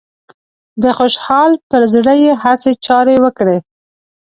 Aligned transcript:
د 0.81 0.83
خوشحال 0.97 1.51
پر 1.69 1.81
زړه 1.93 2.13
يې 2.23 2.31
هسې 2.43 2.71
چارې 2.85 3.15
وکړې 3.23 3.57